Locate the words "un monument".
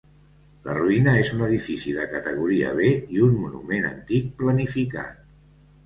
3.29-3.89